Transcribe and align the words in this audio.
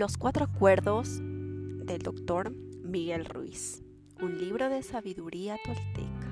Los 0.00 0.16
cuatro 0.16 0.46
acuerdos 0.46 1.18
del 1.18 1.98
doctor 2.02 2.52
Miguel 2.82 3.26
Ruiz, 3.26 3.82
un 4.22 4.38
libro 4.38 4.70
de 4.70 4.82
sabiduría 4.82 5.58
tolteca. 5.62 6.26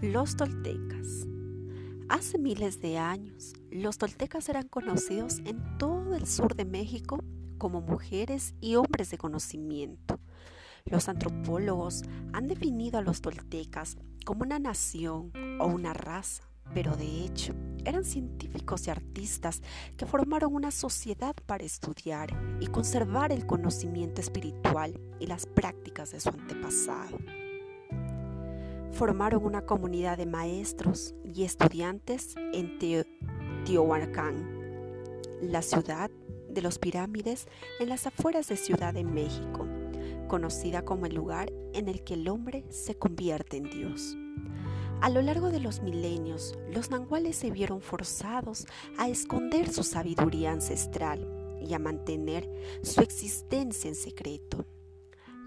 Los 0.00 0.34
toltecas. 0.34 1.26
Hace 2.08 2.38
miles 2.38 2.80
de 2.80 2.96
años, 2.96 3.52
los 3.70 3.98
toltecas 3.98 4.48
eran 4.48 4.66
conocidos 4.66 5.40
en 5.44 5.76
todo 5.76 6.14
el 6.14 6.26
sur 6.26 6.54
de 6.54 6.64
México 6.64 7.22
como 7.58 7.82
mujeres 7.82 8.54
y 8.62 8.76
hombres 8.76 9.10
de 9.10 9.18
conocimiento. 9.18 10.20
Los 10.86 11.10
antropólogos 11.10 12.00
han 12.32 12.48
definido 12.48 12.98
a 12.98 13.02
los 13.02 13.20
toltecas 13.20 13.98
como 14.24 14.44
una 14.44 14.58
nación 14.58 15.34
o 15.60 15.66
una 15.66 15.92
raza, 15.92 16.44
pero 16.72 16.96
de 16.96 17.26
hecho 17.26 17.54
eran 17.88 18.04
científicos 18.04 18.86
y 18.86 18.90
artistas 18.90 19.62
que 19.96 20.06
formaron 20.06 20.54
una 20.54 20.70
sociedad 20.70 21.34
para 21.46 21.64
estudiar 21.64 22.28
y 22.60 22.66
conservar 22.66 23.32
el 23.32 23.46
conocimiento 23.46 24.20
espiritual 24.20 25.00
y 25.18 25.26
las 25.26 25.46
prácticas 25.46 26.12
de 26.12 26.20
su 26.20 26.28
antepasado. 26.28 27.18
Formaron 28.92 29.44
una 29.44 29.62
comunidad 29.62 30.18
de 30.18 30.26
maestros 30.26 31.14
y 31.24 31.44
estudiantes 31.44 32.34
en 32.52 32.78
Teotihuacán, 32.78 34.58
la 35.40 35.62
ciudad 35.62 36.10
de 36.48 36.62
los 36.62 36.78
pirámides 36.78 37.46
en 37.80 37.88
las 37.88 38.06
afueras 38.06 38.48
de 38.48 38.56
Ciudad 38.56 38.92
de 38.92 39.04
México, 39.04 39.66
conocida 40.26 40.84
como 40.84 41.06
el 41.06 41.14
lugar 41.14 41.52
en 41.74 41.88
el 41.88 42.02
que 42.02 42.14
el 42.14 42.28
hombre 42.28 42.64
se 42.70 42.96
convierte 42.96 43.56
en 43.56 43.70
Dios. 43.70 44.16
A 45.00 45.10
lo 45.10 45.22
largo 45.22 45.50
de 45.50 45.60
los 45.60 45.80
milenios, 45.80 46.58
los 46.74 46.90
nanguales 46.90 47.36
se 47.36 47.52
vieron 47.52 47.80
forzados 47.80 48.66
a 48.98 49.08
esconder 49.08 49.72
su 49.72 49.84
sabiduría 49.84 50.50
ancestral 50.50 51.24
y 51.64 51.72
a 51.72 51.78
mantener 51.78 52.50
su 52.82 53.00
existencia 53.00 53.88
en 53.88 53.94
secreto. 53.94 54.66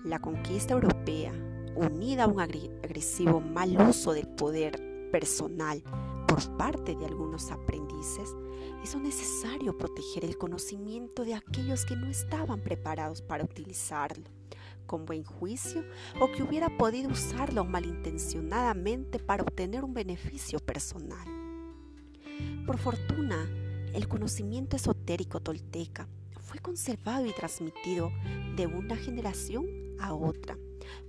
La 0.05 0.19
conquista 0.19 0.73
europea, 0.73 1.33
unida 1.75 2.23
a 2.23 2.27
un 2.27 2.39
agresivo 2.39 3.41
mal 3.41 3.75
uso 3.89 4.13
del 4.13 4.29
poder 4.29 5.09
personal 5.11 5.83
por 6.29 6.55
parte 6.55 6.95
de 6.95 7.05
algunos 7.05 7.51
aprendices, 7.51 8.33
hizo 8.85 8.99
necesario 9.01 9.77
proteger 9.77 10.23
el 10.23 10.37
conocimiento 10.37 11.25
de 11.25 11.35
aquellos 11.35 11.85
que 11.85 11.97
no 11.97 12.07
estaban 12.07 12.61
preparados 12.61 13.21
para 13.21 13.43
utilizarlo 13.43 14.40
con 14.85 15.05
buen 15.05 15.23
juicio 15.23 15.83
o 16.19 16.31
que 16.31 16.43
hubiera 16.43 16.77
podido 16.77 17.09
usarlo 17.09 17.63
malintencionadamente 17.63 19.19
para 19.19 19.43
obtener 19.43 19.83
un 19.83 19.93
beneficio 19.93 20.59
personal. 20.59 21.27
Por 22.65 22.77
fortuna, 22.77 23.49
el 23.93 24.07
conocimiento 24.07 24.75
esotérico 24.75 25.39
tolteca 25.39 26.07
fue 26.39 26.59
conservado 26.59 27.25
y 27.25 27.33
transmitido 27.33 28.11
de 28.55 28.67
una 28.67 28.95
generación 28.95 29.65
a 29.99 30.13
otra 30.13 30.57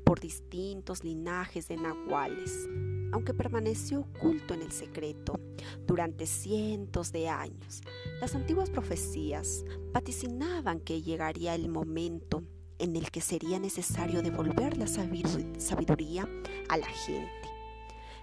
por 0.04 0.20
distintos 0.20 1.04
linajes 1.04 1.68
de 1.68 1.76
nahuales, 1.76 2.68
aunque 3.12 3.34
permaneció 3.34 4.00
oculto 4.00 4.54
en 4.54 4.62
el 4.62 4.72
secreto 4.72 5.40
durante 5.86 6.26
cientos 6.26 7.12
de 7.12 7.28
años. 7.28 7.82
Las 8.20 8.34
antiguas 8.34 8.70
profecías 8.70 9.64
vaticinaban 9.92 10.80
que 10.80 11.02
llegaría 11.02 11.54
el 11.54 11.68
momento 11.68 12.42
en 12.82 12.96
el 12.96 13.12
que 13.12 13.20
sería 13.20 13.60
necesario 13.60 14.22
devolver 14.22 14.76
la 14.76 14.88
sabiduría 14.88 16.28
a 16.68 16.76
la 16.76 16.86
gente. 16.86 17.30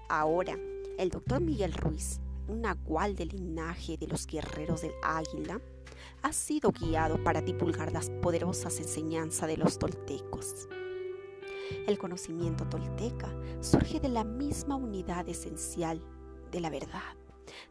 Ahora, 0.09 0.59
el 0.97 1.09
doctor 1.09 1.39
Miguel 1.39 1.71
Ruiz, 1.71 2.19
un 2.49 2.61
nahual 2.61 3.15
del 3.15 3.29
linaje 3.29 3.95
de 3.95 4.07
los 4.07 4.27
guerreros 4.27 4.81
del 4.81 4.91
águila, 5.01 5.61
ha 6.23 6.33
sido 6.33 6.73
guiado 6.73 7.23
para 7.23 7.41
divulgar 7.41 7.93
las 7.93 8.09
poderosas 8.21 8.77
enseñanzas 8.79 9.47
de 9.47 9.55
los 9.55 9.79
toltecos. 9.79 10.67
El 11.87 11.97
conocimiento 11.97 12.67
tolteca 12.67 13.33
surge 13.61 14.01
de 14.01 14.09
la 14.09 14.25
misma 14.25 14.75
unidad 14.75 15.29
esencial 15.29 16.01
de 16.51 16.59
la 16.59 16.69
verdad, 16.69 17.15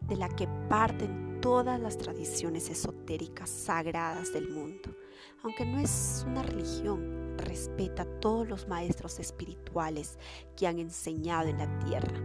de 0.00 0.16
la 0.16 0.30
que 0.30 0.48
parten 0.70 1.27
todas 1.40 1.80
las 1.80 1.98
tradiciones 1.98 2.68
esotéricas 2.70 3.50
sagradas 3.50 4.32
del 4.32 4.48
mundo. 4.48 4.94
Aunque 5.42 5.64
no 5.64 5.78
es 5.78 6.24
una 6.26 6.42
religión, 6.42 7.36
respeta 7.38 8.02
a 8.02 8.20
todos 8.20 8.48
los 8.48 8.68
maestros 8.68 9.18
espirituales 9.20 10.18
que 10.56 10.66
han 10.66 10.78
enseñado 10.78 11.48
en 11.48 11.58
la 11.58 11.78
tierra. 11.80 12.20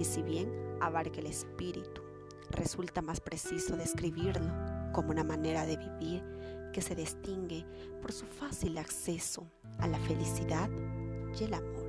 Y 0.00 0.04
si 0.04 0.22
bien 0.22 0.50
abarca 0.80 1.20
el 1.20 1.26
espíritu, 1.26 2.02
resulta 2.50 3.02
más 3.02 3.20
preciso 3.20 3.76
describirlo 3.76 4.52
como 4.92 5.10
una 5.10 5.24
manera 5.24 5.66
de 5.66 5.76
vivir 5.76 6.24
que 6.72 6.80
se 6.80 6.94
distingue 6.94 7.64
por 8.00 8.12
su 8.12 8.26
fácil 8.26 8.78
acceso 8.78 9.46
a 9.78 9.86
la 9.86 9.98
felicidad 10.00 10.70
y 11.38 11.44
el 11.44 11.54
amor. 11.54 11.85